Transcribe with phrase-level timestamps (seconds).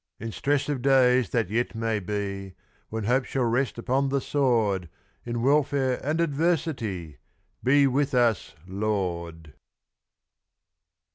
[0.19, 2.55] In stress of days that yet may be,
[2.89, 4.89] When hope shall rest upon the sword,
[5.25, 7.19] In welfare and adversity,
[7.63, 9.53] Be with us, Lord!